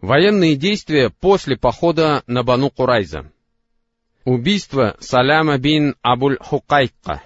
Военные 0.00 0.54
действия 0.54 1.10
после 1.10 1.56
похода 1.56 2.22
на 2.28 2.44
Бану 2.44 2.70
Курайза. 2.70 3.32
Убийство 4.24 4.96
Саляма 5.00 5.58
бин 5.58 5.96
Абуль-Хукайка. 6.04 7.20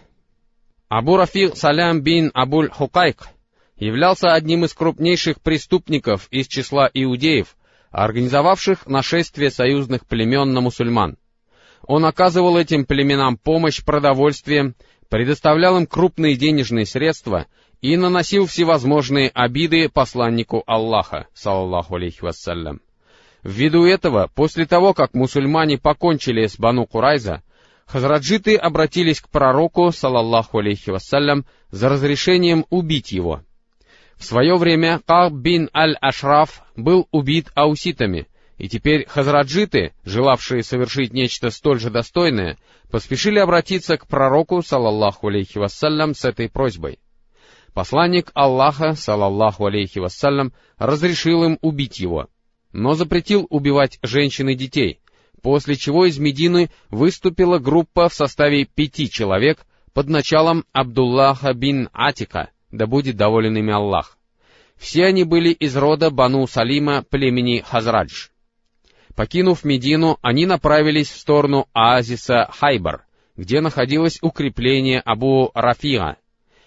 Абу 0.88 1.16
Рафиг 1.18 1.54
Салям 1.56 2.00
бин 2.00 2.30
Абуль-Хукайк 2.34 3.26
являлся 3.76 4.32
одним 4.32 4.64
из 4.64 4.72
крупнейших 4.72 5.42
преступников 5.42 6.28
из 6.30 6.48
числа 6.48 6.88
иудеев, 6.94 7.56
организовавших 7.90 8.86
нашествие 8.86 9.50
союзных 9.50 10.06
племен 10.06 10.54
на 10.54 10.62
мусульман. 10.62 11.18
Он 11.82 12.06
оказывал 12.06 12.56
этим 12.56 12.86
племенам 12.86 13.36
помощь 13.36 13.84
продовольствием, 13.84 14.76
предоставлял 15.10 15.76
им 15.76 15.86
крупные 15.86 16.36
денежные 16.36 16.86
средства 16.86 17.46
и 17.82 17.96
наносил 17.96 18.46
всевозможные 18.46 19.28
обиды 19.28 19.88
посланнику 19.88 20.62
Аллаха, 20.66 21.26
саллаху 21.34 21.96
алейхи 21.96 22.22
вассалям. 22.22 22.80
Ввиду 23.42 23.84
этого, 23.84 24.30
после 24.34 24.66
того, 24.66 24.94
как 24.94 25.14
мусульмане 25.14 25.78
покончили 25.78 26.46
с 26.46 26.56
Бану 26.56 26.86
Курайза, 26.86 27.42
хазраджиты 27.86 28.54
обратились 28.54 29.20
к 29.20 29.28
пророку, 29.28 29.90
саллаллаху 29.90 30.58
алейхи 30.58 30.90
вассалям, 30.90 31.44
за 31.70 31.88
разрешением 31.88 32.66
убить 32.70 33.10
его. 33.10 33.42
В 34.14 34.24
свое 34.24 34.56
время 34.56 35.00
Каб 35.04 35.32
бин 35.32 35.68
Аль-Ашраф 35.74 36.62
был 36.76 37.08
убит 37.10 37.50
ауситами, 37.56 38.28
и 38.58 38.68
теперь 38.68 39.06
хазраджиты, 39.08 39.92
желавшие 40.04 40.62
совершить 40.62 41.12
нечто 41.12 41.50
столь 41.50 41.80
же 41.80 41.90
достойное, 41.90 42.58
поспешили 42.92 43.40
обратиться 43.40 43.96
к 43.96 44.06
пророку, 44.06 44.62
саллаллаху 44.62 45.26
алейхи 45.26 45.58
вассалям, 45.58 46.14
с 46.14 46.24
этой 46.24 46.48
просьбой. 46.48 47.00
Посланник 47.74 48.30
Аллаха, 48.34 48.94
салаллаху 48.94 49.66
алейхи 49.66 49.98
вассалям, 49.98 50.52
разрешил 50.76 51.44
им 51.44 51.58
убить 51.62 52.00
его, 52.00 52.28
но 52.72 52.92
запретил 52.94 53.46
убивать 53.48 53.98
женщин 54.02 54.50
и 54.50 54.54
детей, 54.54 55.00
после 55.42 55.76
чего 55.76 56.04
из 56.04 56.18
Медины 56.18 56.70
выступила 56.90 57.58
группа 57.58 58.08
в 58.08 58.14
составе 58.14 58.66
пяти 58.66 59.10
человек 59.10 59.64
под 59.94 60.08
началом 60.08 60.64
Абдуллаха 60.72 61.54
бин 61.54 61.88
Атика, 61.94 62.50
да 62.70 62.86
будет 62.86 63.16
доволен 63.16 63.56
ими 63.56 63.72
Аллах. 63.72 64.18
Все 64.76 65.04
они 65.06 65.24
были 65.24 65.50
из 65.50 65.76
рода 65.76 66.10
Бану 66.10 66.46
Салима 66.46 67.04
племени 67.08 67.62
Хазрадж. 67.66 68.28
Покинув 69.14 69.64
Медину, 69.64 70.18
они 70.22 70.44
направились 70.46 71.10
в 71.10 71.18
сторону 71.18 71.68
оазиса 71.72 72.48
Хайбар, 72.50 73.06
где 73.36 73.60
находилось 73.60 74.18
укрепление 74.22 75.00
Абу 75.00 75.50
Рафига, 75.54 76.16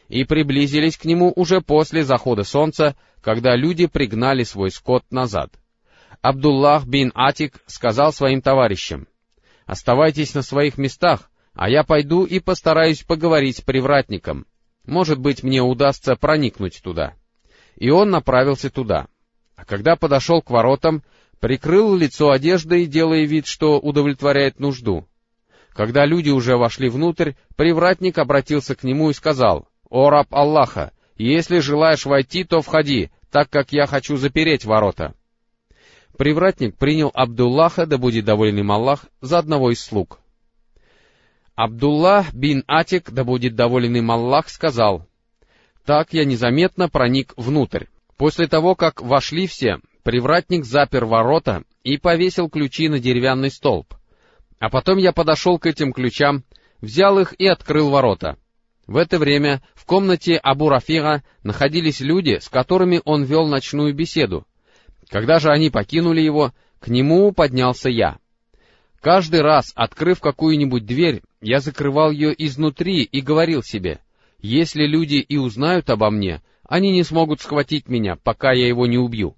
и 0.08 0.24
приблизились 0.24 0.98
к 0.98 1.06
нему 1.06 1.32
уже 1.36 1.62
после 1.62 2.04
захода 2.04 2.44
солнца, 2.44 2.96
когда 3.22 3.56
люди 3.56 3.88
пригнали 3.88 4.44
свой 4.44 4.72
скот 4.72 5.04
назад. 5.12 5.52
Абдуллах 6.22 6.86
бин 6.86 7.12
Атик 7.16 7.62
сказал 7.66 8.14
своим 8.14 8.42
товарищам, 8.42 9.08
«Оставайтесь 9.66 10.34
на 10.34 10.42
своих 10.42 10.78
местах, 10.78 11.30
а 11.54 11.70
я 11.70 11.84
пойду 11.84 12.26
и 12.26 12.40
постараюсь 12.40 13.04
поговорить 13.04 13.58
с 13.58 13.62
привратником. 13.62 14.46
Может 14.86 15.20
быть, 15.20 15.44
мне 15.44 15.62
удастся 15.62 16.16
проникнуть 16.16 16.82
туда». 16.84 17.14
И 17.76 17.90
он 17.90 18.10
направился 18.10 18.70
туда. 18.70 19.08
А 19.56 19.66
когда 19.66 19.96
подошел 19.96 20.42
к 20.42 20.50
воротам, 20.50 21.04
прикрыл 21.40 21.96
лицо 21.96 22.32
одеждой, 22.32 22.86
делая 22.86 23.26
вид, 23.26 23.48
что 23.48 23.80
удовлетворяет 23.80 24.60
нужду. 24.60 25.08
Когда 25.74 26.06
люди 26.06 26.30
уже 26.30 26.56
вошли 26.56 26.90
внутрь, 26.90 27.34
привратник 27.56 28.18
обратился 28.18 28.76
к 28.76 28.84
нему 28.84 29.10
и 29.10 29.14
сказал, 29.14 29.68
«О 29.96 30.10
раб 30.10 30.28
Аллаха, 30.36 30.92
если 31.16 31.60
желаешь 31.60 32.06
войти, 32.06 32.44
то 32.44 32.62
входи, 32.62 33.12
так 33.32 33.50
как 33.50 33.72
я 33.72 33.86
хочу 33.88 34.18
запереть 34.18 34.66
ворота». 34.66 35.14
Привратник 36.18 36.76
принял 36.76 37.12
Абдуллаха, 37.14 37.86
да 37.86 37.98
будет 37.98 38.26
доволен 38.26 38.60
им 38.60 38.74
Аллах, 38.74 39.06
за 39.22 39.38
одного 39.38 39.72
из 39.72 39.82
слуг. 39.82 40.20
Абдуллах 41.56 42.34
бин 42.34 42.66
Атик, 42.68 43.10
да 43.12 43.24
будет 43.24 43.56
доволен 43.56 43.96
им 43.96 44.12
Аллах, 44.12 44.50
сказал, 44.50 45.08
«Так 45.86 46.12
я 46.12 46.26
незаметно 46.26 46.90
проник 46.90 47.34
внутрь. 47.38 47.86
После 48.18 48.48
того, 48.48 48.76
как 48.76 49.02
вошли 49.02 49.48
все, 49.48 49.78
привратник 50.04 50.66
запер 50.66 51.06
ворота 51.06 51.64
и 51.84 51.98
повесил 51.98 52.50
ключи 52.50 52.90
на 52.90 53.00
деревянный 53.00 53.50
столб. 53.50 53.94
А 54.60 54.70
потом 54.70 54.98
я 54.98 55.14
подошел 55.14 55.58
к 55.58 55.66
этим 55.66 55.94
ключам, 55.94 56.44
взял 56.82 57.18
их 57.18 57.34
и 57.40 57.48
открыл 57.48 57.92
ворота. 57.92 58.36
В 58.88 58.98
это 58.98 59.18
время 59.18 59.64
в 59.74 59.86
комнате 59.86 60.36
Абу 60.36 60.70
Рафига 60.70 61.24
находились 61.44 62.02
люди, 62.02 62.38
с 62.40 62.50
которыми 62.50 63.02
он 63.04 63.24
вел 63.24 63.48
ночную 63.48 63.96
беседу. 63.96 64.46
Когда 65.10 65.40
же 65.40 65.50
они 65.50 65.70
покинули 65.70 66.22
его, 66.22 66.54
к 66.80 66.88
нему 66.88 67.32
поднялся 67.32 67.90
я. 67.90 68.20
Каждый 69.02 69.42
раз, 69.42 69.72
открыв 69.76 70.20
какую-нибудь 70.20 70.86
дверь, 70.86 71.24
я 71.42 71.60
закрывал 71.60 72.12
ее 72.12 72.34
изнутри 72.46 73.04
и 73.04 73.22
говорил 73.22 73.64
себе, 73.64 74.00
если 74.40 74.86
люди 74.86 75.16
и 75.16 75.38
узнают 75.38 75.90
обо 75.90 76.10
мне, 76.10 76.42
они 76.68 76.92
не 76.92 77.04
смогут 77.04 77.42
схватить 77.42 77.88
меня, 77.88 78.18
пока 78.24 78.52
я 78.52 78.68
его 78.68 78.88
не 78.88 78.98
убью. 78.98 79.36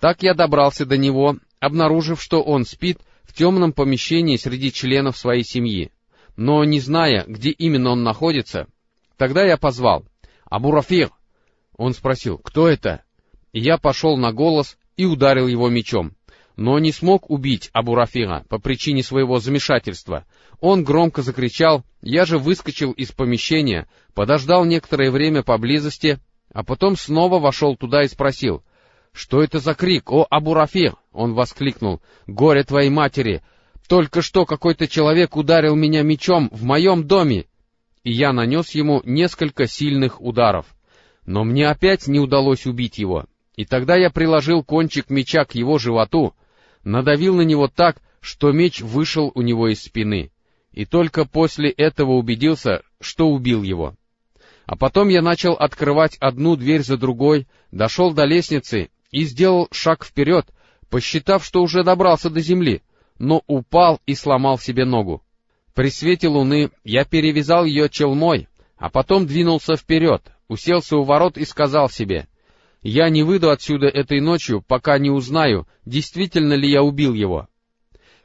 Так 0.00 0.22
я 0.22 0.34
добрался 0.34 0.86
до 0.86 0.96
него, 0.96 1.36
обнаружив, 1.60 2.22
что 2.22 2.42
он 2.42 2.64
спит 2.64 2.98
в 3.22 3.32
темном 3.32 3.72
помещении 3.72 4.36
среди 4.36 4.72
членов 4.72 5.16
своей 5.16 5.44
семьи 5.44 5.92
но 6.40 6.64
не 6.64 6.80
зная, 6.80 7.24
где 7.26 7.50
именно 7.50 7.90
он 7.90 8.02
находится, 8.02 8.66
тогда 9.18 9.44
я 9.44 9.58
позвал 9.58 10.06
«Абу 10.46 10.70
Рафир!» 10.70 11.10
Он 11.76 11.92
спросил 11.92 12.38
«Кто 12.38 12.66
это?» 12.66 13.04
Я 13.52 13.76
пошел 13.76 14.16
на 14.16 14.32
голос 14.32 14.78
и 14.96 15.04
ударил 15.04 15.48
его 15.48 15.68
мечом, 15.68 16.16
но 16.56 16.78
не 16.78 16.92
смог 16.92 17.28
убить 17.28 17.68
Абу 17.74 17.94
Рафира 17.94 18.46
по 18.48 18.58
причине 18.58 19.02
своего 19.02 19.38
замешательства. 19.38 20.24
Он 20.60 20.82
громко 20.82 21.20
закричал, 21.20 21.84
я 22.00 22.24
же 22.24 22.38
выскочил 22.38 22.92
из 22.92 23.12
помещения, 23.12 23.86
подождал 24.14 24.64
некоторое 24.64 25.10
время 25.10 25.42
поблизости, 25.42 26.20
а 26.54 26.64
потом 26.64 26.96
снова 26.96 27.38
вошел 27.38 27.76
туда 27.76 28.02
и 28.02 28.08
спросил, 28.08 28.64
«Что 29.12 29.42
это 29.42 29.58
за 29.58 29.74
крик? 29.74 30.10
О, 30.10 30.26
Абу 30.30 30.54
Рафир!» 30.54 30.94
Он 31.12 31.34
воскликнул, 31.34 32.00
«Горе 32.26 32.64
твоей 32.64 32.88
матери! 32.88 33.42
Только 33.90 34.22
что 34.22 34.46
какой-то 34.46 34.86
человек 34.86 35.36
ударил 35.36 35.74
меня 35.74 36.02
мечом 36.02 36.48
в 36.52 36.62
моем 36.62 37.08
доме, 37.08 37.46
и 38.04 38.12
я 38.12 38.32
нанес 38.32 38.70
ему 38.70 39.02
несколько 39.04 39.66
сильных 39.66 40.20
ударов. 40.20 40.64
Но 41.26 41.42
мне 41.42 41.66
опять 41.66 42.06
не 42.06 42.20
удалось 42.20 42.66
убить 42.66 42.98
его, 42.98 43.24
и 43.56 43.64
тогда 43.64 43.96
я 43.96 44.08
приложил 44.10 44.62
кончик 44.62 45.10
меча 45.10 45.44
к 45.44 45.56
его 45.56 45.78
животу, 45.78 46.34
надавил 46.84 47.34
на 47.34 47.40
него 47.40 47.66
так, 47.66 48.00
что 48.20 48.52
меч 48.52 48.80
вышел 48.80 49.32
у 49.34 49.42
него 49.42 49.66
из 49.66 49.82
спины, 49.82 50.30
и 50.70 50.84
только 50.84 51.24
после 51.24 51.68
этого 51.68 52.12
убедился, 52.12 52.82
что 53.00 53.28
убил 53.28 53.64
его. 53.64 53.96
А 54.66 54.76
потом 54.76 55.08
я 55.08 55.20
начал 55.20 55.54
открывать 55.54 56.16
одну 56.20 56.54
дверь 56.54 56.84
за 56.84 56.96
другой, 56.96 57.48
дошел 57.72 58.12
до 58.12 58.24
лестницы 58.24 58.90
и 59.10 59.24
сделал 59.24 59.66
шаг 59.72 60.04
вперед, 60.04 60.46
посчитав, 60.90 61.44
что 61.44 61.60
уже 61.60 61.82
добрался 61.82 62.30
до 62.30 62.38
земли, 62.38 62.82
но 63.20 63.42
упал 63.46 64.00
и 64.06 64.14
сломал 64.14 64.58
себе 64.58 64.86
ногу. 64.86 65.22
При 65.74 65.90
свете 65.90 66.26
луны 66.28 66.70
я 66.84 67.04
перевязал 67.04 67.66
ее 67.66 67.90
челмой, 67.90 68.48
а 68.78 68.88
потом 68.88 69.26
двинулся 69.26 69.76
вперед, 69.76 70.22
уселся 70.48 70.96
у 70.96 71.04
ворот 71.04 71.36
и 71.36 71.44
сказал 71.44 71.90
себе, 71.90 72.26
«Я 72.82 73.10
не 73.10 73.22
выйду 73.22 73.50
отсюда 73.50 73.88
этой 73.88 74.20
ночью, 74.20 74.64
пока 74.66 74.98
не 74.98 75.10
узнаю, 75.10 75.68
действительно 75.84 76.54
ли 76.54 76.68
я 76.70 76.82
убил 76.82 77.12
его». 77.12 77.46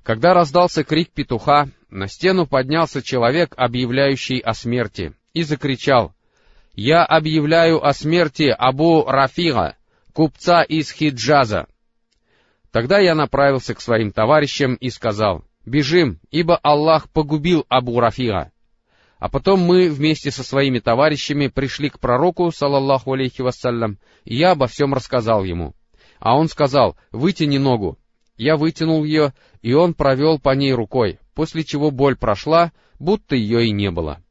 Когда 0.02 0.34
раздался 0.34 0.86
крик 0.86 1.10
петуха, 1.10 1.68
на 1.90 2.08
стену 2.08 2.48
поднялся 2.48 3.02
человек, 3.02 3.54
объявляющий 3.58 4.40
о 4.40 4.54
смерти, 4.54 5.14
и 5.34 5.44
закричал, 5.44 6.14
«Я 6.74 7.04
объявляю 7.04 7.86
о 7.86 7.92
смерти 7.92 8.44
Абу 8.44 9.04
Рафига, 9.06 9.76
купца 10.14 10.64
из 10.64 10.90
Хиджаза». 10.92 11.68
Тогда 12.76 13.00
я 13.00 13.16
направился 13.16 13.74
к 13.74 13.80
своим 13.80 14.12
товарищам 14.12 14.76
и 14.76 14.90
сказал, 14.90 15.46
«Бежим, 15.66 16.20
ибо 16.30 16.58
Аллах 16.58 17.10
погубил 17.10 17.66
Абу 17.70 18.02
Рафига». 18.02 18.52
А 19.18 19.30
потом 19.30 19.62
мы 19.62 19.90
вместе 19.90 20.30
со 20.30 20.44
своими 20.44 20.80
товарищами 20.80 21.48
пришли 21.48 21.90
к 21.90 22.02
пророку, 22.02 22.52
салаллаху 22.52 23.14
алейхи 23.14 23.42
вассалям, 23.42 23.98
и 24.26 24.36
я 24.36 24.52
обо 24.52 24.68
всем 24.68 24.94
рассказал 24.94 25.46
ему. 25.46 25.74
А 26.20 26.36
он 26.38 26.50
сказал, 26.50 26.98
«Вытяни 27.14 27.60
ногу». 27.60 27.98
Я 28.36 28.58
вытянул 28.58 29.06
ее, 29.06 29.34
и 29.62 29.72
он 29.72 29.94
провел 29.94 30.38
по 30.38 30.54
ней 30.54 30.74
рукой, 30.74 31.20
после 31.34 31.64
чего 31.64 31.92
боль 31.92 32.18
прошла, 32.18 32.74
будто 33.00 33.38
ее 33.38 33.68
и 33.68 33.72
не 33.72 33.90
было. 33.90 34.22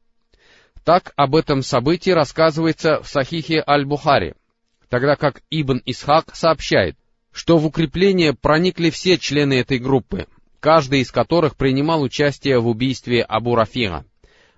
Так 0.83 1.13
об 1.15 1.35
этом 1.35 1.63
событии 1.63 2.11
рассказывается 2.11 3.01
в 3.01 3.07
Сахихе 3.07 3.63
Аль-Бухари, 3.67 4.35
тогда 4.87 5.15
как 5.15 5.41
Ибн 5.49 5.81
Исхак 5.83 6.35
сообщает, 6.35 6.95
что 7.35 7.57
в 7.57 7.65
укрепление 7.65 8.33
проникли 8.33 8.89
все 8.89 9.17
члены 9.17 9.55
этой 9.55 9.77
группы, 9.77 10.27
каждый 10.61 11.01
из 11.01 11.11
которых 11.11 11.57
принимал 11.57 12.01
участие 12.01 12.59
в 12.59 12.67
убийстве 12.67 13.21
Абу 13.23 13.55
Рафига. 13.55 14.05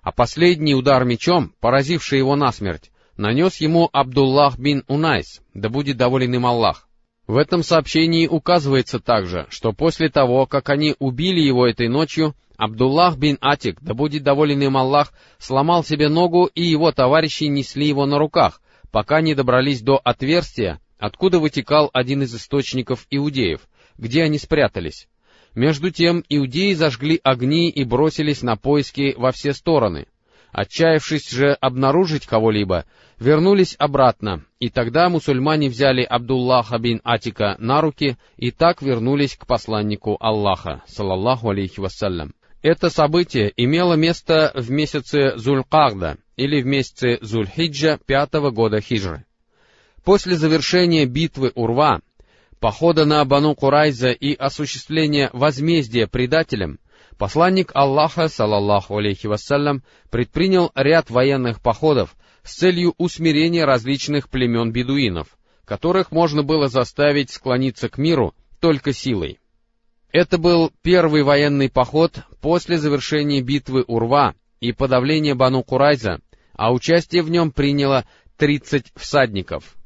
А 0.00 0.12
последний 0.12 0.76
удар 0.76 1.04
мечом, 1.04 1.52
поразивший 1.58 2.18
его 2.18 2.36
насмерть, 2.36 2.92
нанес 3.16 3.56
ему 3.56 3.90
Абдуллах 3.92 4.60
бин 4.60 4.84
Унайс, 4.86 5.42
да 5.54 5.68
будет 5.68 5.96
доволен 5.96 6.32
им 6.32 6.46
Аллах. 6.46 6.88
В 7.26 7.36
этом 7.36 7.64
сообщении 7.64 8.28
указывается 8.28 9.00
также, 9.00 9.48
что 9.50 9.72
после 9.72 10.08
того, 10.08 10.46
как 10.46 10.70
они 10.70 10.94
убили 11.00 11.40
его 11.40 11.66
этой 11.66 11.88
ночью, 11.88 12.36
Абдуллах 12.56 13.18
бин 13.18 13.38
Атик, 13.40 13.78
да 13.80 13.94
будет 13.94 14.22
доволен 14.22 14.62
им 14.62 14.76
Аллах, 14.76 15.12
сломал 15.38 15.82
себе 15.82 16.08
ногу, 16.08 16.48
и 16.54 16.62
его 16.62 16.92
товарищи 16.92 17.44
несли 17.44 17.88
его 17.88 18.06
на 18.06 18.18
руках, 18.18 18.62
пока 18.92 19.20
не 19.20 19.34
добрались 19.34 19.82
до 19.82 19.98
отверстия, 19.98 20.80
откуда 20.98 21.38
вытекал 21.38 21.90
один 21.92 22.22
из 22.22 22.34
источников 22.34 23.06
иудеев, 23.10 23.68
где 23.96 24.22
они 24.22 24.38
спрятались. 24.38 25.08
Между 25.54 25.90
тем 25.90 26.24
иудеи 26.28 26.72
зажгли 26.74 27.20
огни 27.22 27.70
и 27.70 27.84
бросились 27.84 28.42
на 28.42 28.56
поиски 28.56 29.14
во 29.16 29.32
все 29.32 29.52
стороны. 29.52 30.06
Отчаявшись 30.52 31.30
же 31.30 31.52
обнаружить 31.60 32.26
кого-либо, 32.26 32.84
вернулись 33.18 33.76
обратно, 33.78 34.44
и 34.60 34.70
тогда 34.70 35.08
мусульмане 35.08 35.68
взяли 35.68 36.02
Абдуллаха 36.02 36.78
бин 36.78 37.00
Атика 37.04 37.56
на 37.58 37.80
руки 37.80 38.16
и 38.36 38.50
так 38.50 38.80
вернулись 38.80 39.36
к 39.36 39.46
посланнику 39.46 40.16
Аллаха, 40.20 40.82
салаллаху 40.86 41.50
алейхи 41.50 41.80
вассалям. 41.80 42.34
Это 42.62 42.90
событие 42.90 43.52
имело 43.56 43.94
место 43.94 44.52
в 44.54 44.70
месяце 44.70 45.36
Зулькагда 45.36 46.16
или 46.36 46.60
в 46.60 46.66
месяце 46.66 47.18
Зульхиджа 47.20 47.98
пятого 48.04 48.50
года 48.50 48.80
хиджры. 48.80 49.24
После 50.04 50.36
завершения 50.36 51.06
битвы 51.06 51.52
Урва, 51.54 52.00
похода 52.60 53.04
на 53.04 53.24
Бану 53.24 53.54
Курайза 53.54 54.10
и 54.10 54.34
осуществления 54.34 55.30
возмездия 55.32 56.06
предателям, 56.06 56.78
посланник 57.18 57.70
Аллаха, 57.74 58.28
салаллаху 58.28 58.96
алейхи 58.96 59.26
вассалям, 59.26 59.82
предпринял 60.10 60.70
ряд 60.74 61.10
военных 61.10 61.60
походов 61.60 62.16
с 62.42 62.54
целью 62.54 62.94
усмирения 62.96 63.66
различных 63.66 64.28
племен 64.28 64.72
бедуинов, 64.72 65.38
которых 65.64 66.12
можно 66.12 66.42
было 66.42 66.68
заставить 66.68 67.30
склониться 67.30 67.88
к 67.88 67.98
миру 67.98 68.34
только 68.60 68.92
силой. 68.92 69.38
Это 70.10 70.38
был 70.38 70.72
первый 70.82 71.22
военный 71.22 71.68
поход 71.68 72.22
после 72.40 72.78
завершения 72.78 73.42
битвы 73.42 73.84
Урва 73.86 74.34
и 74.58 74.72
подавления 74.72 75.34
Бану 75.34 75.62
Курайза, 75.62 76.20
а 76.54 76.72
участие 76.72 77.22
в 77.22 77.30
нем 77.30 77.52
приняло 77.52 78.06
30 78.38 78.92
всадников. 78.96 79.77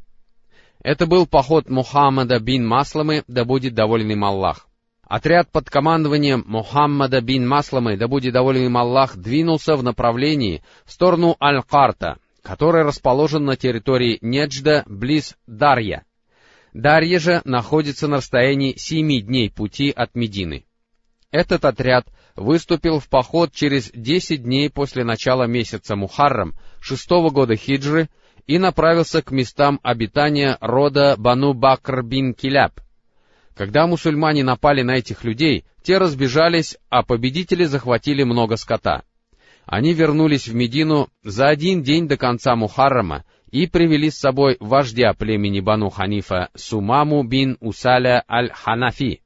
Это 0.83 1.07
был 1.07 1.27
поход 1.27 1.69
Мухаммада 1.69 2.41
бин 2.41 2.67
Масламы, 2.67 3.23
да 3.29 3.45
будет 3.45 3.75
доволен 3.75 4.11
им 4.11 4.25
Аллах. 4.25 4.67
Отряд 5.03 5.51
под 5.51 5.71
командованием 5.71 6.43
Мухаммада 6.47 7.21
бин 7.21 7.47
Масламы, 7.47 7.97
да 7.97 8.09
будет 8.09 8.33
доволен 8.33 8.67
им 8.67 8.77
Аллах, 8.77 9.17
двинулся 9.17 9.77
в 9.77 9.85
направлении 9.85 10.63
в 10.85 10.93
сторону 10.93 11.37
Аль-Карта, 11.41 12.19
который 12.43 12.83
расположен 12.83 13.45
на 13.45 13.57
территории 13.57 14.19
Неджда, 14.23 14.83
близ 14.87 15.37
Дарья. 15.47 16.05
Дарья 16.73 17.21
же 17.21 17.43
находится 17.45 18.09
на 18.09 18.17
расстоянии 18.17 18.75
семи 18.77 19.21
дней 19.21 19.51
пути 19.51 19.93
от 19.95 20.17
Медины. 20.17 20.65
Этот 21.31 21.65
отряд 21.65 22.07
выступил 22.35 22.99
в 22.99 23.09
поход 23.09 23.53
через 23.53 23.91
десять 23.93 24.43
дней 24.43 24.69
после 24.69 25.05
начала 25.05 25.45
месяца 25.45 25.95
Мухаррам 25.95 26.55
шестого 26.81 27.31
года 27.31 27.55
хиджры 27.55 28.09
и 28.47 28.59
направился 28.59 29.23
к 29.23 29.31
местам 29.31 29.81
обитания 29.83 30.59
рода 30.61 31.17
Бану 31.17 31.53
Бакр 31.55 32.03
бин 32.03 32.35
Киляб. 32.35 32.81
Когда 33.55 33.87
мусульмане 33.87 34.45
напали 34.45 34.83
на 34.83 34.97
этих 34.97 35.25
людей, 35.25 35.65
те 35.83 35.99
разбежались, 35.99 36.79
а 36.89 37.03
победители 37.03 37.65
захватили 37.65 38.23
много 38.23 38.57
скота. 38.57 39.03
Они 39.67 39.93
вернулись 39.93 40.49
в 40.49 40.55
Медину 40.55 41.09
за 41.23 41.49
один 41.49 41.83
день 41.83 42.09
до 42.09 42.17
конца 42.17 42.57
Мухаррама 42.57 43.25
и 43.51 43.67
привели 43.67 44.11
с 44.11 44.19
собой 44.19 44.57
вождя 44.61 45.13
племени 45.13 45.61
Бану 45.61 45.91
Ханифа 45.91 46.49
Сумаму 46.55 47.23
бин 47.23 47.59
Усаля 47.61 48.25
аль-Ханафи, 48.29 49.23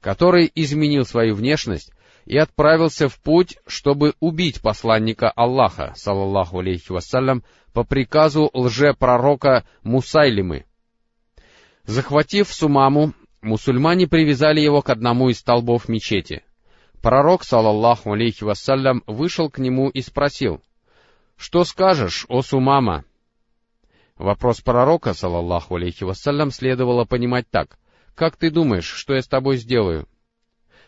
который 0.00 0.50
изменил 0.54 1.04
свою 1.04 1.34
внешность 1.34 1.92
и 2.26 2.36
отправился 2.36 3.08
в 3.08 3.18
путь, 3.20 3.56
чтобы 3.66 4.14
убить 4.20 4.60
посланника 4.60 5.30
Аллаха, 5.30 5.92
салаллаху 5.96 6.58
алейхи 6.58 6.90
вассалям, 6.90 7.44
по 7.72 7.84
приказу 7.84 8.50
лже-пророка 8.52 9.64
Мусайлимы. 9.84 10.64
Захватив 11.84 12.52
Сумаму, 12.52 13.12
мусульмане 13.42 14.08
привязали 14.08 14.60
его 14.60 14.82
к 14.82 14.90
одному 14.90 15.28
из 15.28 15.38
столбов 15.38 15.88
мечети. 15.88 16.42
Пророк, 17.00 17.44
салаллаху 17.44 18.12
алейхи 18.12 18.42
вассалям, 18.42 19.04
вышел 19.06 19.48
к 19.48 19.58
нему 19.58 19.88
и 19.88 20.02
спросил, 20.02 20.60
«Что 21.36 21.64
скажешь, 21.64 22.26
о 22.28 22.42
Сумама?» 22.42 23.04
Вопрос 24.16 24.60
пророка, 24.62 25.14
салаллаху 25.14 25.76
алейхи 25.76 26.02
вассалям, 26.02 26.50
следовало 26.50 27.04
понимать 27.04 27.48
так, 27.50 27.78
«Как 28.16 28.36
ты 28.36 28.50
думаешь, 28.50 28.90
что 28.90 29.14
я 29.14 29.22
с 29.22 29.28
тобой 29.28 29.58
сделаю?» 29.58 30.08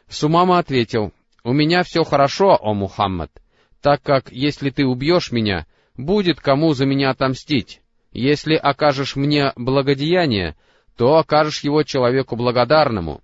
Сумама 0.09 0.59
ответил, 0.59 1.13
«У 1.45 1.53
меня 1.53 1.83
все 1.83 2.05
хорошо, 2.05 2.59
о 2.61 2.75
Мухаммад, 2.75 3.31
так 3.81 4.03
как, 4.03 4.33
если 4.33 4.71
ты 4.71 4.85
убьешь 4.85 5.33
меня, 5.33 5.67
будет 5.97 6.41
кому 6.41 6.73
за 6.75 6.87
меня 6.87 7.11
отомстить. 7.11 7.81
Если 8.13 8.55
окажешь 8.55 9.17
мне 9.17 9.53
благодеяние, 9.57 10.57
то 10.97 11.17
окажешь 11.17 11.61
его 11.61 11.83
человеку 11.83 12.37
благодарному. 12.37 13.23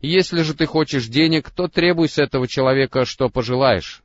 Если 0.00 0.42
же 0.42 0.54
ты 0.54 0.66
хочешь 0.66 1.06
денег, 1.06 1.50
то 1.50 1.68
требуй 1.68 2.08
с 2.08 2.18
этого 2.18 2.46
человека, 2.46 3.04
что 3.04 3.28
пожелаешь. 3.28 4.02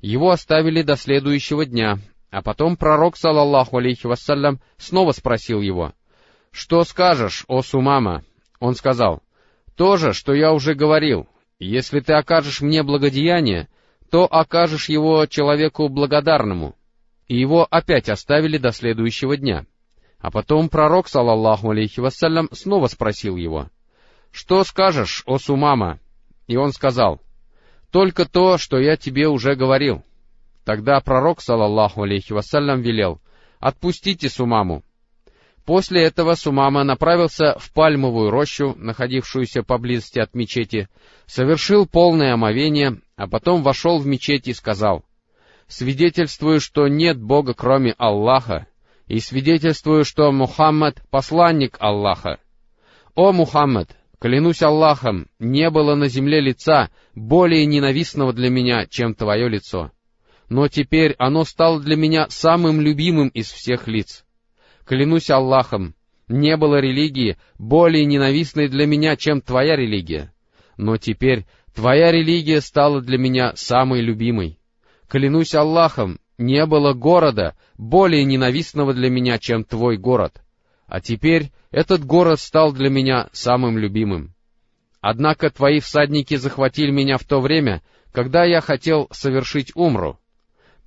Его 0.00 0.30
оставили 0.30 0.82
до 0.82 0.96
следующего 0.96 1.64
дня, 1.64 1.98
а 2.30 2.42
потом 2.42 2.76
пророк, 2.76 3.16
салаллаху 3.16 3.78
алейхи 3.78 4.06
вассалям, 4.06 4.60
снова 4.76 5.12
спросил 5.12 5.62
его, 5.62 5.94
«Что 6.50 6.84
скажешь, 6.84 7.44
о 7.48 7.62
Сумама?» 7.62 8.22
Он 8.60 8.74
сказал, 8.74 9.22
«То 9.76 9.96
же, 9.96 10.12
что 10.12 10.34
я 10.34 10.52
уже 10.52 10.74
говорил. 10.74 11.26
Если 11.58 12.00
ты 12.00 12.14
окажешь 12.14 12.60
мне 12.60 12.82
благодеяние, 12.82 13.68
то 14.10 14.24
окажешь 14.24 14.88
его 14.88 15.26
человеку 15.26 15.88
благодарному». 15.88 16.76
И 17.26 17.38
его 17.38 17.66
опять 17.70 18.10
оставили 18.10 18.58
до 18.58 18.70
следующего 18.70 19.36
дня. 19.36 19.64
А 20.18 20.30
потом 20.30 20.68
пророк, 20.68 21.08
салаллаху 21.08 21.70
алейхи 21.70 22.00
вассалям, 22.00 22.48
снова 22.52 22.86
спросил 22.86 23.36
его, 23.36 23.70
«Что 24.30 24.64
скажешь, 24.64 25.22
о 25.26 25.38
Сумама?» 25.38 26.00
И 26.46 26.56
он 26.56 26.72
сказал, 26.72 27.20
«Только 27.90 28.26
то, 28.26 28.58
что 28.58 28.78
я 28.78 28.96
тебе 28.96 29.28
уже 29.28 29.54
говорил». 29.54 30.02
Тогда 30.64 31.00
пророк, 31.00 31.40
салаллаху 31.40 32.02
алейхи 32.02 32.32
вассалям, 32.32 32.80
велел, 32.80 33.20
«Отпустите 33.58 34.28
Сумаму». 34.28 34.82
После 35.64 36.02
этого 36.02 36.34
Сумама 36.34 36.84
направился 36.84 37.56
в 37.58 37.72
пальмовую 37.72 38.30
рощу, 38.30 38.74
находившуюся 38.76 39.62
поблизости 39.62 40.18
от 40.18 40.34
мечети, 40.34 40.88
совершил 41.26 41.86
полное 41.86 42.34
омовение, 42.34 43.00
а 43.16 43.26
потом 43.26 43.62
вошел 43.62 43.98
в 43.98 44.06
мечеть 44.06 44.46
и 44.46 44.52
сказал, 44.52 45.04
«Свидетельствую, 45.66 46.60
что 46.60 46.86
нет 46.88 47.18
Бога, 47.18 47.54
кроме 47.54 47.92
Аллаха, 47.96 48.66
и 49.06 49.18
свидетельствую, 49.20 50.04
что 50.04 50.30
Мухаммад— 50.32 51.02
посланник 51.10 51.76
Аллаха. 51.80 52.38
О, 53.14 53.32
Мухаммад, 53.32 53.96
Клянусь 54.18 54.62
Аллахом, 54.62 55.28
не 55.38 55.70
было 55.70 55.94
на 55.94 56.08
земле 56.08 56.40
лица 56.40 56.90
более 57.14 57.64
ненавистного 57.64 58.32
для 58.32 58.50
меня, 58.50 58.86
чем 58.86 59.14
твое 59.14 59.48
лицо. 59.48 59.90
Но 60.50 60.68
теперь 60.68 61.14
оно 61.18 61.44
стало 61.44 61.80
для 61.80 61.96
меня 61.96 62.26
самым 62.28 62.80
любимым 62.80 63.28
из 63.28 63.50
всех 63.50 63.88
лиц. 63.88 64.23
Клянусь 64.84 65.30
Аллахом, 65.30 65.94
не 66.28 66.56
было 66.56 66.80
религии 66.80 67.36
более 67.58 68.04
ненавистной 68.04 68.68
для 68.68 68.86
меня, 68.86 69.16
чем 69.16 69.40
твоя 69.40 69.76
религия. 69.76 70.32
Но 70.76 70.96
теперь 70.96 71.46
твоя 71.74 72.10
религия 72.12 72.60
стала 72.60 73.00
для 73.00 73.18
меня 73.18 73.52
самой 73.56 74.00
любимой. 74.00 74.58
Клянусь 75.08 75.54
Аллахом, 75.54 76.18
не 76.38 76.66
было 76.66 76.92
города 76.92 77.56
более 77.78 78.24
ненавистного 78.24 78.92
для 78.92 79.08
меня, 79.08 79.38
чем 79.38 79.64
твой 79.64 79.96
город. 79.96 80.42
А 80.86 81.00
теперь 81.00 81.50
этот 81.70 82.04
город 82.04 82.40
стал 82.40 82.72
для 82.72 82.90
меня 82.90 83.28
самым 83.32 83.78
любимым. 83.78 84.34
Однако 85.00 85.50
твои 85.50 85.80
всадники 85.80 86.36
захватили 86.36 86.90
меня 86.90 87.18
в 87.18 87.24
то 87.24 87.40
время, 87.40 87.82
когда 88.12 88.44
я 88.44 88.60
хотел 88.60 89.08
совершить 89.12 89.72
умру. 89.74 90.18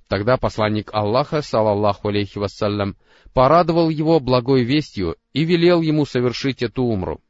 Тогда 0.08 0.38
посланник 0.38 0.90
Аллаха, 0.94 1.42
салаллаху 1.42 2.08
алейхи 2.08 2.38
вассалям, 2.38 2.96
порадовал 3.34 3.90
его 3.90 4.20
благой 4.20 4.64
вестью 4.64 5.16
и 5.34 5.44
велел 5.44 5.82
ему 5.82 6.06
совершить 6.06 6.62
эту 6.62 6.82
умру. 6.84 7.20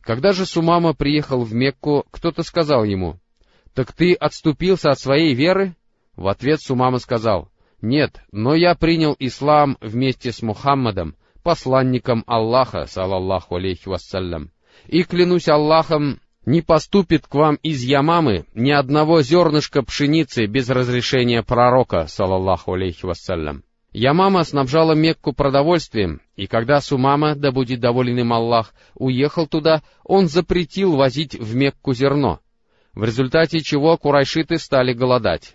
Когда 0.00 0.32
же 0.32 0.46
Сумама 0.46 0.94
приехал 0.94 1.42
в 1.42 1.52
Мекку, 1.54 2.06
кто-то 2.10 2.42
сказал 2.42 2.84
ему, 2.84 3.20
«Так 3.74 3.92
ты 3.92 4.14
отступился 4.14 4.90
от 4.90 4.98
своей 4.98 5.34
веры?» 5.34 5.76
В 6.16 6.28
ответ 6.28 6.60
Сумама 6.60 6.98
сказал, 6.98 7.50
«Нет, 7.82 8.22
но 8.32 8.54
я 8.54 8.74
принял 8.74 9.14
ислам 9.18 9.76
вместе 9.80 10.32
с 10.32 10.40
Мухаммадом, 10.42 11.14
посланником 11.42 12.24
Аллаха, 12.26 12.86
салаллаху 12.86 13.56
алейхи 13.56 13.88
вассалям. 13.88 14.50
И 14.86 15.02
клянусь 15.02 15.48
Аллахом, 15.48 16.20
не 16.44 16.60
поступит 16.60 17.26
к 17.26 17.34
вам 17.34 17.56
из 17.62 17.82
Ямамы 17.82 18.46
ни 18.54 18.70
одного 18.70 19.22
зернышка 19.22 19.82
пшеницы 19.82 20.46
без 20.46 20.68
разрешения 20.68 21.42
пророка, 21.42 22.06
салаллаху 22.06 22.74
алейхи 22.74 23.06
вассалям. 23.06 23.62
Ямама 23.92 24.42
снабжала 24.44 24.94
Мекку 24.94 25.34
продовольствием, 25.34 26.22
и 26.34 26.46
когда 26.46 26.80
Сумама, 26.80 27.34
да 27.34 27.52
будет 27.52 27.80
доволен 27.80 28.18
им 28.18 28.32
Аллах, 28.32 28.72
уехал 28.94 29.46
туда, 29.46 29.82
он 30.02 30.28
запретил 30.28 30.96
возить 30.96 31.34
в 31.34 31.54
Мекку 31.54 31.92
зерно, 31.92 32.40
в 32.94 33.04
результате 33.04 33.60
чего 33.60 33.98
курайшиты 33.98 34.58
стали 34.58 34.94
голодать. 34.94 35.52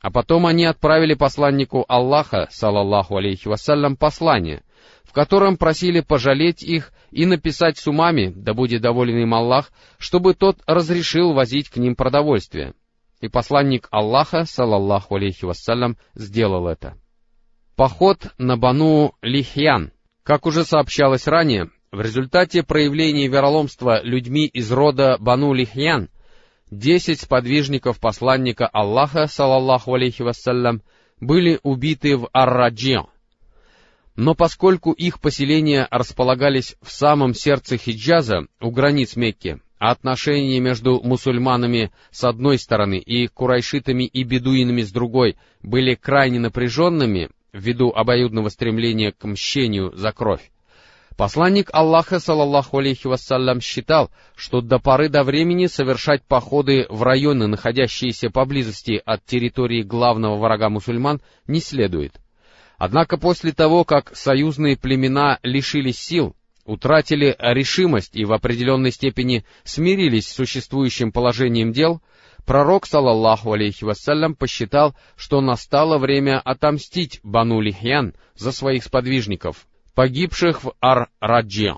А 0.00 0.10
потом 0.10 0.46
они 0.46 0.66
отправили 0.66 1.14
посланнику 1.14 1.84
Аллаха, 1.88 2.48
салаллаху 2.50 3.16
алейхи 3.16 3.48
вассалям, 3.48 3.96
послание, 3.96 4.62
в 5.08 5.12
котором 5.14 5.56
просили 5.56 6.00
пожалеть 6.00 6.62
их 6.62 6.92
и 7.10 7.24
написать 7.24 7.78
Сумами, 7.78 8.30
да 8.36 8.52
будет 8.52 8.82
доволен 8.82 9.16
им 9.16 9.32
Аллах, 9.32 9.72
чтобы 9.96 10.34
тот 10.34 10.58
разрешил 10.66 11.32
возить 11.32 11.70
к 11.70 11.78
ним 11.78 11.96
продовольствие. 11.96 12.74
И 13.22 13.28
посланник 13.28 13.88
Аллаха, 13.90 14.44
салаллаху 14.44 15.16
алейхи 15.16 15.46
вассалям, 15.46 15.96
сделал 16.14 16.68
это. 16.68 16.98
Поход 17.74 18.28
на 18.36 18.58
Бану 18.58 19.14
Лихьян. 19.22 19.92
Как 20.24 20.44
уже 20.44 20.64
сообщалось 20.64 21.26
ранее, 21.26 21.70
в 21.90 22.02
результате 22.02 22.62
проявления 22.62 23.28
вероломства 23.28 24.02
людьми 24.02 24.46
из 24.46 24.70
рода 24.70 25.16
Бану 25.18 25.54
Лихьян, 25.54 26.10
десять 26.70 27.22
сподвижников 27.22 27.98
посланника 27.98 28.66
Аллаха, 28.66 29.26
салаллаху 29.26 29.94
алейхи 29.94 30.20
вассалям, 30.20 30.82
были 31.18 31.58
убиты 31.62 32.18
в 32.18 32.28
Ар-Раджи. 32.34 32.98
Но 34.18 34.34
поскольку 34.34 34.90
их 34.90 35.20
поселения 35.20 35.86
располагались 35.92 36.74
в 36.82 36.90
самом 36.90 37.34
сердце 37.34 37.76
Хиджаза, 37.76 38.48
у 38.60 38.72
границ 38.72 39.14
Мекки, 39.14 39.60
а 39.78 39.92
отношения 39.92 40.58
между 40.58 41.00
мусульманами 41.00 41.92
с 42.10 42.24
одной 42.24 42.58
стороны 42.58 42.98
и 42.98 43.28
курайшитами 43.28 44.02
и 44.02 44.24
бедуинами 44.24 44.82
с 44.82 44.90
другой 44.90 45.36
были 45.62 45.94
крайне 45.94 46.40
напряженными, 46.40 47.30
ввиду 47.52 47.90
обоюдного 47.90 48.48
стремления 48.48 49.12
к 49.12 49.22
мщению 49.22 49.94
за 49.94 50.10
кровь. 50.10 50.50
Посланник 51.16 51.70
Аллаха, 51.72 52.18
салаллаху 52.18 52.78
алейхи 52.78 53.06
вассалям, 53.06 53.60
считал, 53.60 54.10
что 54.34 54.60
до 54.60 54.80
поры 54.80 55.08
до 55.08 55.22
времени 55.22 55.66
совершать 55.66 56.24
походы 56.24 56.86
в 56.90 57.04
районы, 57.04 57.46
находящиеся 57.46 58.30
поблизости 58.30 59.00
от 59.04 59.24
территории 59.24 59.82
главного 59.84 60.38
врага 60.38 60.70
мусульман, 60.70 61.20
не 61.46 61.60
следует. 61.60 62.20
Однако 62.78 63.18
после 63.18 63.52
того, 63.52 63.84
как 63.84 64.16
союзные 64.16 64.76
племена 64.76 65.40
лишились 65.42 65.98
сил, 65.98 66.34
утратили 66.64 67.34
решимость 67.38 68.16
и 68.16 68.24
в 68.24 68.32
определенной 68.32 68.92
степени 68.92 69.44
смирились 69.64 70.28
с 70.28 70.34
существующим 70.34 71.12
положением 71.12 71.72
дел, 71.72 72.00
Пророк, 72.46 72.86
салаллаху 72.86 73.52
алейхи 73.52 73.84
вассалям, 73.84 74.34
посчитал, 74.34 74.96
что 75.16 75.42
настало 75.42 75.98
время 75.98 76.40
отомстить 76.40 77.20
Бану 77.22 77.60
Лихьян 77.60 78.14
за 78.36 78.52
своих 78.52 78.84
сподвижников, 78.84 79.66
погибших 79.94 80.64
в 80.64 80.72
Ар-Раджи. 80.80 81.74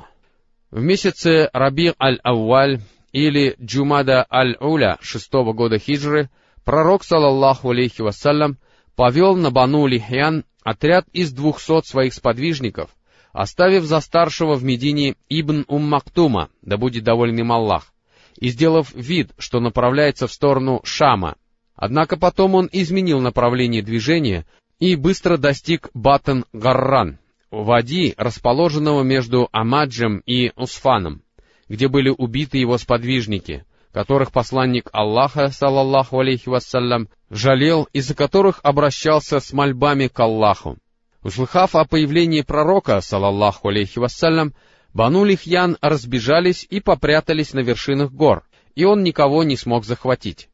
В 0.71 0.81
месяце 0.81 1.51
Раби 1.53 1.93
аль-Ауаль 2.01 2.83
или 3.11 3.57
Джумада 3.61 4.25
аль-Уля 4.31 4.99
шестого 5.01 5.55
года 5.55 5.81
хиджры 5.81 6.31
пророк, 6.65 7.03
салаллаху 7.03 7.71
алейхи 7.71 8.03
вассалям, 8.03 8.57
повел 8.95 9.35
на 9.35 9.51
Бану 9.51 9.89
Лихьян 9.89 10.45
отряд 10.63 11.07
из 11.13 11.33
двухсот 11.33 11.87
своих 11.87 12.15
сподвижников, 12.15 12.91
оставив 13.33 13.85
за 13.85 14.01
старшего 14.01 14.55
в 14.55 14.65
Медине 14.65 15.17
Ибн 15.29 15.65
Уммактума, 15.69 16.51
да 16.63 16.77
будет 16.77 17.05
доволен 17.05 17.39
им 17.39 17.53
Аллах, 17.53 17.93
и 18.39 18.49
сделав 18.49 18.93
вид, 18.95 19.31
что 19.39 19.61
направляется 19.61 20.27
в 20.27 20.33
сторону 20.33 20.81
Шама. 20.85 21.37
Однако 21.75 22.17
потом 22.19 22.55
он 22.55 22.69
изменил 22.73 23.21
направление 23.21 23.83
движения 23.83 24.47
и 24.79 24.97
быстро 24.97 25.37
достиг 25.37 25.89
Батен-Гарран, 25.95 27.19
вади, 27.51 28.15
расположенного 28.17 29.03
между 29.03 29.49
Амаджем 29.53 30.19
и 30.27 30.53
Усфаном, 30.57 31.23
где 31.69 31.89
были 31.89 32.11
убиты 32.11 32.59
его 32.59 32.77
сподвижники, 32.79 33.65
которых 33.93 34.33
посланник 34.33 34.89
Аллаха, 34.93 35.49
салаллаху 35.49 36.21
алейхи 36.21 36.49
вассалям, 36.49 37.09
жалел, 37.29 37.89
из-за 37.93 38.15
которых 38.15 38.61
обращался 38.63 39.41
с 39.41 39.53
мольбами 39.53 40.07
к 40.09 40.19
Аллаху. 40.21 40.79
Услыхав 41.23 41.75
о 41.75 41.85
появлении 41.85 42.43
пророка, 42.43 43.01
салаллаху 43.01 43.69
алейхи 43.69 43.99
вассалям, 43.99 44.55
Бану 44.93 45.25
Лихьян 45.25 45.77
разбежались 45.81 46.67
и 46.69 46.81
попрятались 46.81 47.53
на 47.53 47.61
вершинах 47.61 48.11
гор, 48.11 48.45
и 48.75 48.85
он 48.85 49.03
никого 49.03 49.45
не 49.45 49.57
смог 49.57 49.85
захватить. 49.85 50.49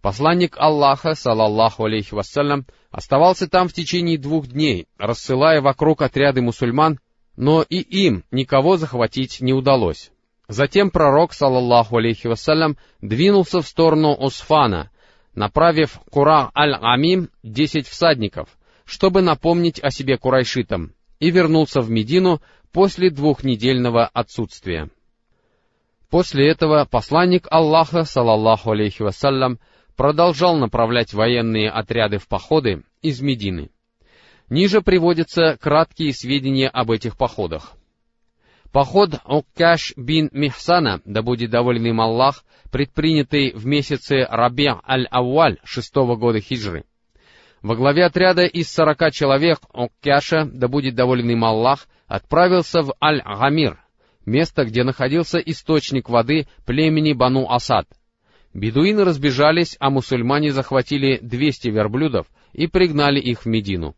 Посланник 0.00 0.56
Аллаха, 0.58 1.14
салаллаху 1.14 1.84
алейхи 1.84 2.14
вассалям, 2.14 2.66
оставался 2.90 3.48
там 3.48 3.68
в 3.68 3.72
течение 3.72 4.18
двух 4.18 4.48
дней, 4.48 4.86
рассылая 4.98 5.60
вокруг 5.60 6.02
отряды 6.02 6.42
мусульман, 6.42 6.98
но 7.36 7.62
и 7.62 7.78
им 7.78 8.24
никого 8.30 8.76
захватить 8.76 9.40
не 9.40 9.52
удалось. 9.52 10.10
Затем 10.52 10.90
пророк, 10.90 11.32
салаллаху 11.32 11.96
алейхи 11.96 12.26
вассалям, 12.26 12.76
двинулся 13.00 13.62
в 13.62 13.66
сторону 13.66 14.12
Усфана, 14.12 14.90
направив 15.34 15.98
Кура 16.10 16.50
аль-Амим 16.54 17.30
десять 17.42 17.88
всадников, 17.88 18.50
чтобы 18.84 19.22
напомнить 19.22 19.82
о 19.82 19.90
себе 19.90 20.18
курайшитам, 20.18 20.92
и 21.20 21.30
вернулся 21.30 21.80
в 21.80 21.88
Медину, 21.88 22.42
после 22.70 23.08
двухнедельного 23.08 24.04
отсутствия. 24.04 24.90
После 26.10 26.50
этого 26.50 26.84
посланник 26.84 27.46
Аллаха, 27.50 28.04
салаллаху 28.04 28.72
алейхи 28.72 29.00
вассалям, 29.00 29.58
продолжал 29.96 30.58
направлять 30.58 31.14
военные 31.14 31.70
отряды 31.70 32.18
в 32.18 32.28
походы 32.28 32.82
из 33.00 33.22
Медины. 33.22 33.70
Ниже 34.50 34.82
приводятся 34.82 35.56
краткие 35.58 36.12
сведения 36.12 36.68
об 36.68 36.90
этих 36.90 37.16
походах. 37.16 37.72
Поход 38.72 39.20
Уккаш 39.26 39.92
бин 39.98 40.30
Михсана, 40.32 41.02
да 41.04 41.20
будет 41.20 41.50
доволен 41.50 41.84
им 41.84 42.00
Аллах, 42.00 42.42
предпринятый 42.70 43.52
в 43.52 43.66
месяце 43.66 44.26
Раби 44.30 44.66
аль-Авваль 44.66 45.58
шестого 45.62 46.16
года 46.16 46.40
хиджры. 46.40 46.84
Во 47.60 47.76
главе 47.76 48.06
отряда 48.06 48.44
из 48.46 48.68
сорока 48.68 49.10
человек 49.10 49.58
Уккаша, 49.74 50.46
да 50.50 50.68
будет 50.68 50.94
доволен 50.94 51.28
им 51.28 51.44
Аллах, 51.44 51.86
отправился 52.06 52.80
в 52.80 52.94
Аль-Гамир, 53.00 53.78
место, 54.24 54.64
где 54.64 54.84
находился 54.84 55.38
источник 55.38 56.08
воды 56.08 56.48
племени 56.64 57.12
Бану 57.12 57.50
Асад. 57.50 57.86
Бедуины 58.54 59.04
разбежались, 59.04 59.76
а 59.80 59.90
мусульмане 59.90 60.50
захватили 60.50 61.18
200 61.22 61.68
верблюдов 61.68 62.26
и 62.54 62.66
пригнали 62.68 63.20
их 63.20 63.42
в 63.42 63.46
Медину. 63.46 63.94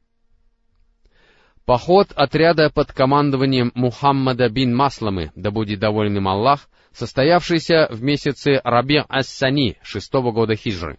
Поход 1.64 2.12
отряда 2.14 2.68
под 2.68 2.92
командованием 2.92 3.72
Мухаммада 3.74 4.50
бин 4.50 4.76
Масламы, 4.76 5.32
да 5.34 5.50
будет 5.50 5.78
доволен 5.78 6.18
им 6.18 6.28
Аллах, 6.28 6.68
состоявшийся 6.92 7.88
в 7.90 8.02
месяце 8.02 8.60
Раби 8.62 9.02
Ас-Сани 9.08 9.78
шестого 9.82 10.30
года 10.30 10.56
хиджры. 10.56 10.98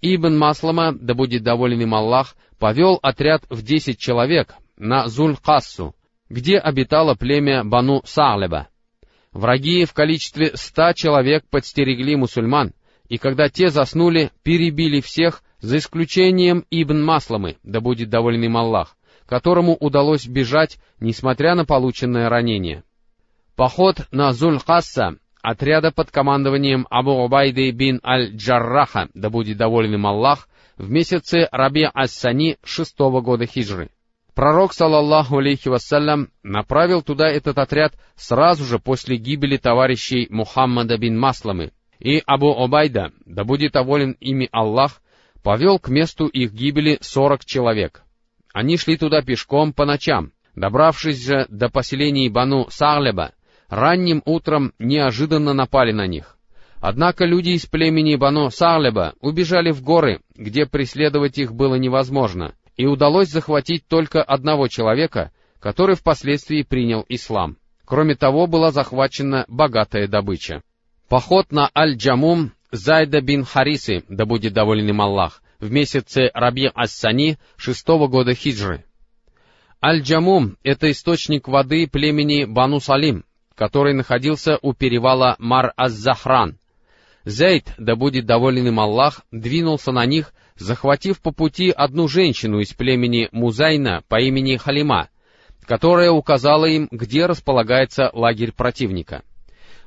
Ибн 0.00 0.38
Маслама, 0.38 0.94
да 0.94 1.12
будет 1.12 1.42
доволен 1.42 1.82
им 1.82 1.94
Аллах, 1.94 2.36
повел 2.58 2.98
отряд 3.02 3.44
в 3.50 3.62
десять 3.62 3.98
человек 3.98 4.54
на 4.78 5.08
Зуль-Кассу, 5.08 5.94
где 6.30 6.56
обитало 6.56 7.14
племя 7.14 7.62
Бану 7.62 8.00
Саалеба. 8.06 8.68
Враги 9.32 9.84
в 9.84 9.92
количестве 9.92 10.52
ста 10.54 10.94
человек 10.94 11.44
подстерегли 11.50 12.16
мусульман, 12.16 12.72
и 13.10 13.18
когда 13.18 13.50
те 13.50 13.68
заснули, 13.68 14.30
перебили 14.42 15.02
всех, 15.02 15.42
за 15.60 15.76
исключением 15.78 16.64
Ибн 16.70 17.02
Масламы, 17.02 17.56
да 17.62 17.80
будет 17.80 18.08
доволен 18.08 18.42
им 18.42 18.56
Аллах, 18.56 18.96
которому 19.26 19.76
удалось 19.76 20.26
бежать, 20.26 20.78
несмотря 21.00 21.54
на 21.54 21.64
полученное 21.64 22.28
ранение. 22.28 22.84
Поход 23.56 24.06
на 24.10 24.32
Зуль-Касса 24.32 25.18
отряда 25.42 25.92
под 25.92 26.10
командованием 26.10 26.86
Абу 26.90 27.12
Убайды 27.24 27.70
бин 27.70 28.00
Аль-Джарраха, 28.04 29.08
да 29.14 29.30
будет 29.30 29.56
доволен 29.56 29.94
им 29.94 30.06
Аллах, 30.06 30.48
в 30.76 30.90
месяце 30.90 31.48
Раби 31.52 31.88
Ас-Сани 31.92 32.58
шестого 32.64 33.20
года 33.20 33.46
хиджры. 33.46 33.90
Пророк, 34.34 34.74
салаллаху 34.74 35.38
алейхи 35.38 35.68
вассалям, 35.68 36.28
направил 36.42 37.00
туда 37.00 37.28
этот 37.28 37.56
отряд 37.56 37.94
сразу 38.16 38.64
же 38.64 38.78
после 38.78 39.16
гибели 39.16 39.56
товарищей 39.56 40.26
Мухаммада 40.30 40.98
бин 40.98 41.18
Масламы, 41.18 41.72
и 41.98 42.22
Абу 42.26 42.52
Обайда, 42.52 43.12
да 43.24 43.44
будет 43.44 43.72
доволен 43.72 44.16
ими 44.20 44.48
Аллах, 44.52 45.00
повел 45.42 45.78
к 45.78 45.88
месту 45.88 46.26
их 46.26 46.52
гибели 46.52 46.98
сорок 47.00 47.44
человек. 47.44 48.02
Они 48.56 48.78
шли 48.78 48.96
туда 48.96 49.20
пешком 49.20 49.74
по 49.74 49.84
ночам, 49.84 50.32
добравшись 50.54 51.22
же 51.22 51.44
до 51.50 51.68
поселений 51.68 52.30
Бану 52.30 52.68
Сарлеба, 52.70 53.32
ранним 53.68 54.22
утром 54.24 54.72
неожиданно 54.78 55.52
напали 55.52 55.92
на 55.92 56.06
них. 56.06 56.38
Однако 56.80 57.26
люди 57.26 57.50
из 57.50 57.66
племени 57.66 58.16
Бану 58.16 58.48
Сарлеба 58.50 59.12
убежали 59.20 59.72
в 59.72 59.82
горы, 59.82 60.22
где 60.34 60.64
преследовать 60.64 61.36
их 61.36 61.52
было 61.52 61.74
невозможно— 61.74 62.54
и 62.76 62.86
удалось 62.86 63.28
захватить 63.28 63.86
только 63.88 64.22
одного 64.22 64.68
человека, 64.68 65.32
который 65.60 65.96
впоследствии 65.96 66.62
принял 66.62 67.04
ислам. 67.10 67.58
Кроме 67.84 68.14
того, 68.14 68.46
была 68.46 68.70
захвачена 68.70 69.44
богатая 69.48 70.08
добыча. 70.08 70.62
Поход 71.08 71.52
на 71.52 71.70
Аль-Джамум 71.76 72.52
Зайда 72.72 73.20
бин 73.20 73.44
Харисы, 73.44 74.04
да 74.08 74.24
будет 74.24 74.54
доволен 74.54 74.88
им 74.88 75.00
Аллах, 75.00 75.42
в 75.60 75.70
месяце 75.70 76.30
Раби 76.34 76.70
Ас-Сани 76.74 77.38
шестого 77.56 78.08
года 78.08 78.34
хиджры. 78.34 78.84
Аль-Джамум— 79.82 80.56
это 80.62 80.90
источник 80.90 81.48
воды 81.48 81.86
племени 81.86 82.44
Бану 82.44 82.80
Салим, 82.80 83.24
который 83.54 83.94
находился 83.94 84.58
у 84.62 84.72
перевала 84.72 85.36
Мар-Аз-Захран. 85.38 86.58
Зейд, 87.24 87.72
да 87.76 87.96
будет 87.96 88.26
доволен 88.26 88.68
им 88.68 88.80
Аллах, 88.80 89.22
двинулся 89.32 89.92
на 89.92 90.06
них, 90.06 90.32
захватив 90.56 91.20
по 91.20 91.32
пути 91.32 91.70
одну 91.70 92.08
женщину 92.08 92.60
из 92.60 92.72
племени 92.72 93.28
Музайна 93.32 94.02
по 94.08 94.20
имени 94.20 94.56
Халима, 94.56 95.08
которая 95.66 96.10
указала 96.10 96.66
им, 96.66 96.88
где 96.90 97.26
располагается 97.26 98.10
лагерь 98.12 98.52
противника. 98.52 99.22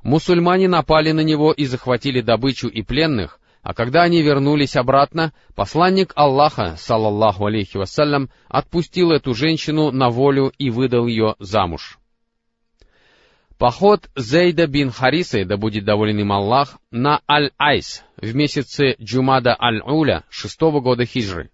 Мусульмане 0.03 0.67
напали 0.67 1.11
на 1.11 1.21
него 1.21 1.51
и 1.51 1.65
захватили 1.65 2.21
добычу 2.21 2.67
и 2.67 2.83
пленных, 2.83 3.39
а 3.69 3.75
когда 3.75 4.01
они 4.01 4.23
вернулись 4.23 4.75
обратно, 4.75 5.31
посланник 5.53 6.11
Аллаха, 6.15 6.75
салаллаху 6.75 7.45
алейхи 7.45 7.77
вассалям, 7.77 8.31
отпустил 8.47 9.11
эту 9.11 9.35
женщину 9.35 9.91
на 9.91 10.09
волю 10.09 10.51
и 10.57 10.71
выдал 10.71 11.05
ее 11.05 11.35
замуж. 11.38 11.99
Поход 13.59 14.09
Зейда 14.15 14.65
бин 14.65 14.89
Харисы, 14.89 15.45
да 15.45 15.55
будет 15.55 15.85
доволен 15.85 16.17
им 16.17 16.31
Аллах, 16.31 16.79
на 16.89 17.21
Аль-Айс 17.29 18.03
в 18.17 18.33
месяце 18.33 18.95
Джумада 18.99 19.55
Аль-Уля 19.61 20.23
шестого 20.31 20.79
года 20.79 21.05
хиджры. 21.05 21.51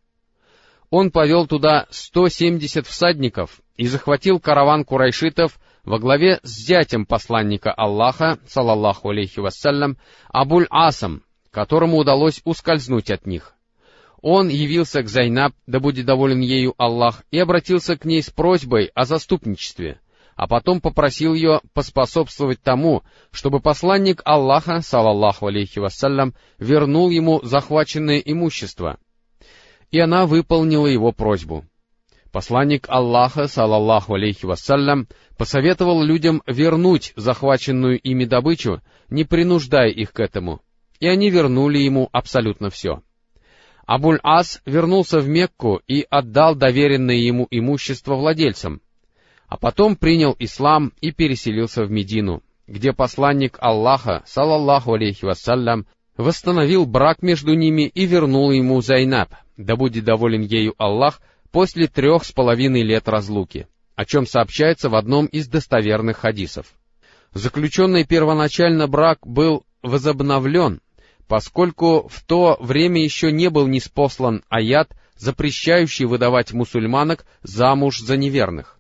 Он 0.90 1.12
повел 1.12 1.48
туда 1.48 1.86
170 1.90 2.88
всадников 2.88 3.60
и 3.76 3.88
захватил 3.88 4.40
караван 4.40 4.86
курайшитов 4.86 5.60
во 5.84 6.00
главе 6.00 6.40
с 6.44 6.66
зятем 6.66 7.06
посланника 7.06 7.74
Аллаха, 7.74 8.40
салаллаху 8.48 9.10
алейхи 9.10 9.42
вассалям, 9.42 9.98
Абуль-Асом, 10.34 11.26
которому 11.56 11.96
удалось 11.96 12.42
ускользнуть 12.44 13.10
от 13.10 13.26
них. 13.26 13.54
Он 14.22 14.50
явился 14.50 15.02
к 15.02 15.08
Зайнаб, 15.08 15.54
да 15.68 15.80
будет 15.80 16.06
доволен 16.06 16.42
ею 16.42 16.74
Аллах, 16.78 17.24
и 17.32 17.40
обратился 17.40 17.96
к 17.96 18.04
ней 18.04 18.22
с 18.22 18.30
просьбой 18.30 18.92
о 18.94 19.06
заступничестве— 19.06 20.02
а 20.36 20.48
потом 20.48 20.82
попросил 20.82 21.34
ее 21.34 21.62
поспособствовать 21.74 22.62
тому, 22.62 23.04
чтобы 23.32 23.62
посланник 23.62 24.22
Аллаха, 24.26 24.82
салаллаху 24.82 25.48
алейхи 25.48 25.80
вассалям, 25.80 26.34
вернул 26.60 27.10
ему 27.10 27.40
захваченное 27.42 28.18
имущество. 28.18 28.98
И 29.92 30.00
она 30.00 30.26
выполнила 30.26 30.88
его 30.88 31.14
просьбу. 31.14 31.64
Посланник 32.34 32.90
Аллаха, 32.90 33.48
салаллаху 33.48 34.16
алейхи 34.16 34.46
вассалям, 34.46 35.08
посоветовал 35.38 36.04
людям 36.04 36.44
вернуть 36.46 37.14
захваченную 37.16 37.98
ими 37.98 38.26
добычу, 38.26 38.82
не 39.10 39.24
принуждая 39.24 39.88
их 39.88 40.12
к 40.12 40.20
этому, 40.20 40.60
и 41.00 41.08
они 41.08 41.30
вернули 41.30 41.80
ему 41.80 42.10
абсолютно 42.12 42.70
все. 42.70 43.02
Абуль-Ас 43.86 44.62
вернулся 44.66 45.20
в 45.20 45.28
Мекку 45.28 45.82
и 45.88 46.06
отдал 46.10 46.56
доверенное 46.56 47.16
ему 47.16 47.48
имущество 47.52 48.16
владельцам, 48.16 48.82
а 49.48 49.58
потом 49.58 49.96
принял 49.96 50.36
ислам 50.40 50.92
и 51.02 51.12
переселился 51.12 51.84
в 51.84 51.92
Медину, 51.92 52.42
где 52.68 52.94
посланник 52.94 53.58
Аллаха, 53.60 54.24
салаллаху 54.26 54.94
алейхи 54.94 55.26
вассалям, 55.26 55.86
восстановил 56.18 56.86
брак 56.86 57.22
между 57.22 57.54
ними 57.54 57.84
и 57.84 58.06
вернул 58.06 58.52
ему 58.52 58.82
Зайнаб, 58.82 59.30
да 59.58 59.76
будет 59.76 60.04
доволен 60.04 60.42
ею 60.42 60.74
Аллах, 60.78 61.22
после 61.52 61.88
трех 61.88 62.26
с 62.26 62.32
половиной 62.32 62.82
лет 62.82 63.08
разлуки, 63.08 63.68
о 63.96 64.06
чем 64.06 64.26
сообщается 64.26 64.90
в 64.90 64.96
одном 64.96 65.28
из 65.28 65.48
достоверных 65.48 66.18
хадисов. 66.18 66.66
Заключенный 67.34 68.06
первоначально 68.06 68.88
брак 68.88 69.20
был 69.26 69.66
возобновлен, 69.84 70.82
поскольку 71.28 72.08
в 72.08 72.24
то 72.24 72.58
время 72.60 73.04
еще 73.04 73.32
не 73.32 73.50
был 73.50 73.68
неспослан 73.68 74.44
аят, 74.50 74.92
запрещающий 75.18 76.06
выдавать 76.06 76.54
мусульманок 76.54 77.26
замуж 77.42 78.00
за 78.00 78.18
неверных. 78.18 78.80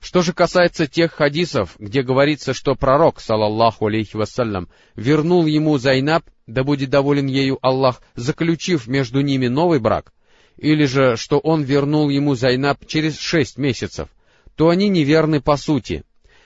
Что 0.00 0.22
же 0.22 0.32
касается 0.32 0.86
тех 0.86 1.12
хадисов, 1.12 1.76
где 1.78 2.02
говорится, 2.02 2.54
что 2.54 2.74
пророк, 2.74 3.20
салаллаху 3.20 3.86
алейхи 3.86 4.16
вассалям, 4.16 4.68
вернул 4.96 5.44
ему 5.44 5.76
Зайнаб, 5.76 6.24
да 6.46 6.64
будет 6.64 6.88
доволен 6.88 7.26
ею 7.26 7.58
Аллах, 7.60 8.00
заключив 8.14 8.86
между 8.86 9.20
ними 9.20 9.48
новый 9.48 9.78
брак, 9.78 10.12
или 10.56 10.84
же, 10.86 11.16
что 11.16 11.38
он 11.38 11.62
вернул 11.62 12.08
ему 12.08 12.34
Зайнаб 12.34 12.86
через 12.86 13.18
шесть 13.18 13.58
месяцев, 13.58 14.08
то 14.56 14.70
они 14.70 14.88
неверны 14.88 15.40
по 15.40 15.56
сути, 15.56 16.02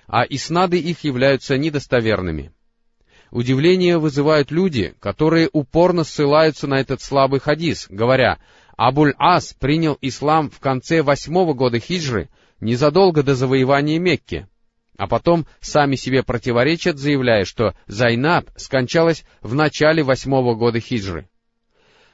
а 0.09 0.24
иснады 0.28 0.78
их 0.78 1.04
являются 1.04 1.57
недостоверными. 1.57 2.52
Удивление 3.35 3.99
вызывают 3.99 4.53
люди, 4.53 4.94
которые 5.01 5.51
упорно 5.53 6.05
ссылаются 6.05 6.68
на 6.68 6.79
этот 6.79 7.03
слабый 7.03 7.40
хадис, 7.40 7.88
говоря, 7.90 8.38
Абуль-Ас 8.77 9.55
принял 9.55 9.99
ислам 10.01 10.51
в 10.51 10.61
конце 10.61 11.03
восьмого 11.03 11.53
года 11.53 11.81
хиджры, 11.81 12.29
незадолго 12.61 13.25
до 13.25 13.35
завоевания 13.35 13.99
Мекки, 13.99 14.47
а 14.97 15.09
потом 15.09 15.47
сами 15.59 15.97
себе 15.97 16.23
противоречат, 16.23 16.99
заявляя, 16.99 17.44
что 17.44 17.75
Зайнаб 17.88 18.51
скончалась 18.55 19.25
в 19.42 19.53
начале 19.57 20.05
восьмого 20.05 20.55
года 20.55 20.79
хиджры. 20.79 21.29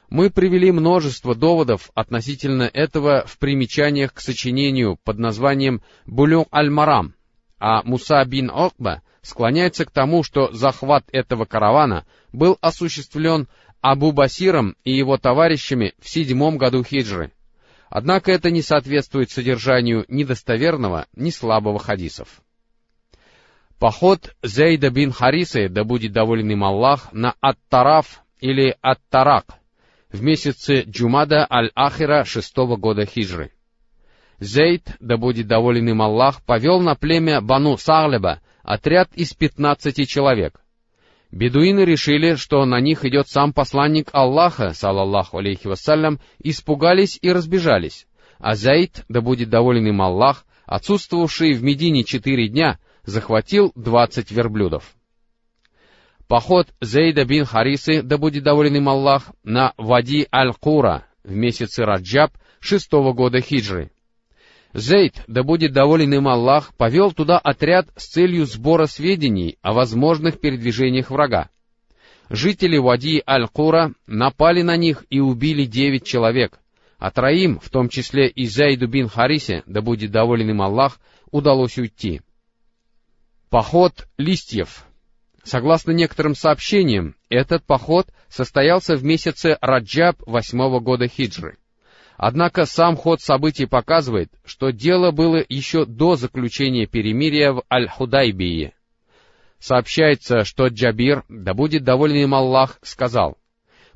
Мы 0.09 0.31
привели 0.31 0.71
множество 0.71 1.35
доводов 1.35 1.91
относительно 1.93 2.63
этого 2.63 3.25
в 3.27 3.37
примечаниях 3.37 4.11
к 4.15 4.21
сочинению 4.21 4.97
под 5.03 5.19
названием 5.19 5.83
«Булюк 6.07 6.47
аль-Марам», 6.51 7.13
а 7.59 7.83
Муса 7.83 8.25
бин 8.25 8.49
Окба 8.49 9.03
склоняется 9.21 9.85
к 9.85 9.91
тому, 9.91 10.23
что 10.23 10.51
захват 10.51 11.05
этого 11.11 11.45
каравана 11.45 12.05
был 12.31 12.57
осуществлен 12.61 13.47
Абу 13.81 14.11
Басиром 14.11 14.75
и 14.83 14.91
его 14.95 15.17
товарищами 15.17 15.93
в 15.99 16.09
седьмом 16.09 16.57
году 16.57 16.83
хиджры— 16.83 17.31
Однако 17.91 18.31
это 18.31 18.49
не 18.51 18.61
соответствует 18.61 19.31
содержанию 19.31 20.05
ни 20.07 20.23
достоверного, 20.23 21.07
ни 21.13 21.29
слабого 21.29 21.77
хадисов. 21.77 22.41
Поход 23.79 24.33
Зейда 24.41 24.89
бин 24.89 25.11
Харисы, 25.11 25.67
да 25.67 25.83
будет 25.83 26.13
доволен 26.13 26.49
им 26.51 26.63
Аллах, 26.63 27.11
на 27.11 27.35
Ат-Тараф 27.41 28.21
или 28.39 28.77
Ат-Тарак 28.81 29.55
в 30.09 30.23
месяце 30.23 30.83
Джумада 30.83 31.45
Аль-Ахира 31.51 32.23
шестого 32.23 32.77
года 32.77 33.05
хиджры. 33.05 33.51
Зейд, 34.39 34.95
да 35.01 35.17
будет 35.17 35.47
доволен 35.47 35.89
им 35.89 36.01
Аллах, 36.01 36.41
повел 36.43 36.79
на 36.79 36.95
племя 36.95 37.41
Бану 37.41 37.75
Сарлеба 37.75 38.39
отряд 38.63 39.09
из 39.15 39.33
пятнадцати 39.33 40.05
человек, 40.05 40.61
Бедуины 41.31 41.85
решили, 41.85 42.35
что 42.35 42.65
на 42.65 42.81
них 42.81 43.05
идет 43.05 43.29
сам 43.29 43.53
посланник 43.53 44.09
Аллаха, 44.11 44.73
салаллаху 44.73 45.37
алейхи 45.37 45.67
вассалям, 45.67 46.19
испугались 46.39 47.17
и 47.21 47.31
разбежались. 47.31 48.05
А 48.37 48.55
Заид, 48.55 49.05
да 49.07 49.21
будет 49.21 49.49
доволен 49.49 49.87
им 49.87 50.01
Аллах, 50.01 50.45
отсутствовавший 50.65 51.53
в 51.53 51.63
Медине 51.63 52.03
четыре 52.03 52.49
дня, 52.49 52.79
захватил 53.03 53.71
двадцать 53.75 54.31
верблюдов. 54.31 54.93
Поход 56.27 56.67
Зейда 56.81 57.23
бин 57.23 57.45
Харисы, 57.45 58.01
да 58.01 58.17
будет 58.17 58.43
доволен 58.43 58.75
им 58.75 58.89
Аллах, 58.89 59.31
на 59.43 59.73
Вади 59.77 60.27
Аль-Кура 60.33 61.05
в 61.23 61.33
месяце 61.33 61.83
Раджаб 61.83 62.31
шестого 62.59 63.13
года 63.13 63.39
хиджры. 63.41 63.91
Зейд, 64.73 65.23
да 65.27 65.43
будет 65.43 65.73
доволен 65.73 66.13
им 66.13 66.27
Аллах, 66.27 66.73
повел 66.75 67.11
туда 67.11 67.37
отряд 67.37 67.89
с 67.97 68.07
целью 68.07 68.45
сбора 68.45 68.85
сведений 68.85 69.57
о 69.61 69.73
возможных 69.73 70.39
передвижениях 70.39 71.11
врага. 71.11 71.49
Жители 72.29 72.77
Вади 72.77 73.21
Аль-Кура 73.27 73.93
напали 74.07 74.61
на 74.61 74.77
них 74.77 75.05
и 75.09 75.19
убили 75.19 75.65
девять 75.65 76.05
человек, 76.05 76.59
а 76.97 77.11
троим, 77.11 77.59
в 77.59 77.69
том 77.69 77.89
числе 77.89 78.29
и 78.29 78.45
Зейду 78.45 78.87
бин 78.87 79.09
Харисе, 79.09 79.63
да 79.65 79.81
будет 79.81 80.11
доволен 80.11 80.49
им 80.49 80.61
Аллах, 80.61 80.99
удалось 81.31 81.77
уйти. 81.77 82.21
Поход 83.49 84.07
листьев. 84.17 84.85
Согласно 85.43 85.91
некоторым 85.91 86.35
сообщениям, 86.35 87.15
этот 87.27 87.65
поход 87.65 88.07
состоялся 88.29 88.95
в 88.95 89.03
месяце 89.03 89.57
Раджаб 89.59 90.21
восьмого 90.25 90.79
года 90.79 91.09
хиджры. 91.09 91.57
Однако 92.17 92.65
сам 92.65 92.95
ход 92.95 93.21
событий 93.21 93.65
показывает, 93.65 94.31
что 94.45 94.71
дело 94.71 95.11
было 95.11 95.43
еще 95.47 95.85
до 95.85 96.15
заключения 96.15 96.85
перемирия 96.85 97.51
в 97.51 97.63
Аль-Худайбии. 97.71 98.73
Сообщается, 99.59 100.43
что 100.43 100.67
Джабир, 100.67 101.23
да 101.29 101.53
будет 101.53 101.83
доволен 101.83 102.17
им 102.17 102.35
Аллах, 102.35 102.79
сказал, 102.81 103.37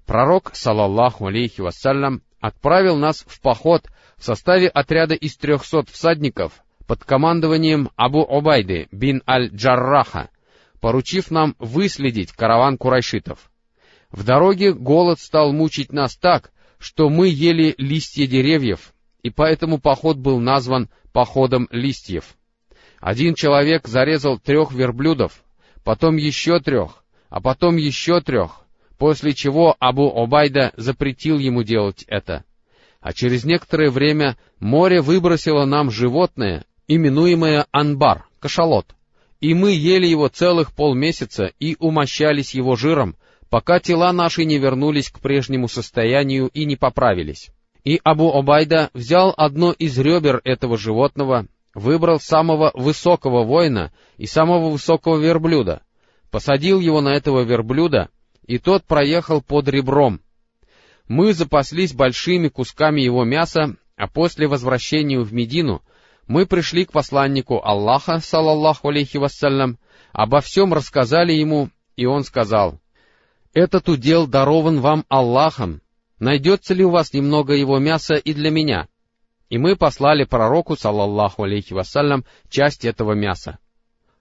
«Пророк, 0.06 0.52
салаллаху 0.56 1.28
алейхи 1.28 1.62
вассалям, 1.62 2.22
отправил 2.40 2.96
нас 2.96 3.26
в 3.28 3.42
поход 3.42 3.88
в 4.18 4.24
составе 4.24 4.68
отряда 4.68 5.16
из 5.16 5.36
трехсот 5.36 5.90
всадников 5.90 6.64
под 6.88 7.04
командованием 7.04 7.90
Абу 7.96 8.22
Обайды 8.22 8.88
бин 8.92 9.24
Аль-Джарраха, 9.28 10.30
поручив 10.80 11.32
нам 11.32 11.56
выследить 11.58 12.32
караван 12.32 12.78
курайшитов. 12.78 13.52
В 14.12 14.24
дороге 14.24 14.74
голод 14.74 15.20
стал 15.20 15.52
мучить 15.52 15.92
нас 15.92 16.16
так, 16.16 16.52
что 16.86 17.10
мы 17.10 17.30
ели 17.30 17.74
листья 17.80 18.28
деревьев, 18.28 18.94
и 19.24 19.32
поэтому 19.32 19.80
поход 19.80 20.18
был 20.18 20.40
назван 20.40 20.88
походом 21.14 21.68
листьев. 21.72 22.36
Один 23.00 23.34
человек 23.34 23.88
зарезал 23.88 24.38
трех 24.38 24.72
верблюдов, 24.72 25.44
потом 25.84 26.18
еще 26.18 26.60
трех, 26.60 27.04
а 27.30 27.42
потом 27.42 27.78
еще 27.78 28.22
трех, 28.22 28.68
после 29.00 29.34
чего 29.34 29.76
Абу 29.80 30.16
Обайда 30.16 30.74
запретил 30.78 31.40
ему 31.40 31.64
делать 31.64 32.06
это. 32.08 32.46
а 33.02 33.14
через 33.14 33.46
некоторое 33.46 33.90
время 33.90 34.38
море 34.60 35.02
выбросило 35.02 35.66
нам 35.66 35.90
животное, 35.90 36.66
именуемое 36.88 37.66
анбар, 37.72 38.28
кашалот, 38.40 38.96
и 39.42 39.56
мы 39.56 39.74
ели 39.74 40.06
его 40.06 40.28
целых 40.28 40.72
полмесяца 40.72 41.52
и 41.60 41.78
умощались 41.80 42.54
его 42.54 42.76
жиром, 42.76 43.16
пока 43.50 43.80
тела 43.80 44.12
наши 44.12 44.46
не 44.46 44.58
вернулись 44.58 45.10
к 45.10 45.20
прежнему 45.20 45.68
состоянию 45.68 46.48
и 46.48 46.66
не 46.66 46.76
поправились. 46.76 47.52
И 47.84 48.00
Абу 48.04 48.34
Обайда 48.34 48.90
взял 48.94 49.34
одно 49.38 49.72
из 49.72 49.98
ребер 50.00 50.42
этого 50.44 50.78
животного, 50.78 51.48
выбрал 51.74 52.20
самого 52.20 52.72
высокого 52.74 53.44
воина 53.44 53.94
и 54.18 54.26
самого 54.26 54.70
высокого 54.70 55.18
верблюда, 55.18 55.84
посадил 56.32 56.80
его 56.80 57.02
на 57.02 57.10
этого 57.10 57.42
верблюда, 57.42 58.10
и 58.48 58.58
тот 58.58 58.84
проехал 58.86 59.42
под 59.42 59.68
ребром. 59.68 60.22
Мы 61.08 61.34
запаслись 61.34 61.94
большими 61.94 62.48
кусками 62.48 63.02
его 63.02 63.24
мяса, 63.24 63.76
а 63.96 64.08
после 64.08 64.48
возвращения 64.48 65.20
в 65.20 65.32
Медину 65.34 65.84
мы 66.28 66.48
пришли 66.48 66.86
к 66.86 66.92
посланнику 66.92 67.62
Аллаха, 67.64 68.20
салаллаху 68.20 68.90
алейхи 68.90 69.18
вассалям, 69.18 69.78
обо 70.12 70.42
всем 70.42 70.74
рассказали 70.74 71.34
ему, 71.34 71.70
и 71.96 72.06
он 72.06 72.24
сказал, 72.24 72.80
«Этот 73.56 73.88
удел 73.88 74.28
дарован 74.28 74.82
вам 74.82 75.06
Аллахом, 75.08 75.82
найдется 76.20 76.74
ли 76.74 76.84
у 76.84 76.90
вас 76.90 77.14
немного 77.14 77.54
его 77.54 77.80
мяса 77.80 78.16
и 78.16 78.34
для 78.34 78.52
меня?» 78.52 78.90
И 79.50 79.58
мы 79.58 79.78
послали 79.78 80.26
пророку, 80.26 80.76
салаллаху 80.76 81.44
алейхи 81.44 81.72
вассалям, 81.72 82.26
часть 82.50 82.84
этого 82.84 83.14
мяса. 83.14 83.60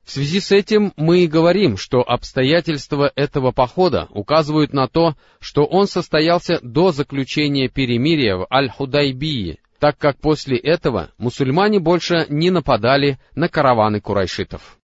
В 0.05 0.13
связи 0.13 0.39
с 0.39 0.53
этим 0.53 0.93
мы 0.97 1.25
и 1.25 1.27
говорим, 1.27 1.77
что 1.77 2.03
обстоятельства 2.03 3.11
этого 3.17 3.51
похода 3.51 4.07
указывают 4.11 4.73
на 4.73 4.87
то, 4.87 5.17
что 5.41 5.65
он 5.65 5.89
состоялся 5.89 6.61
до 6.63 6.93
заключения 6.93 7.69
перемирия 7.69 8.37
в 8.37 8.47
Аль-Худайбии, 8.53 9.59
так 9.81 9.99
как 9.99 10.19
после 10.19 10.59
этого 10.59 11.11
мусульмане 11.19 11.81
больше 11.81 12.27
не 12.29 12.51
нападали 12.51 13.19
на 13.35 13.49
караваны 13.49 14.01
курайшитов. 14.01 14.79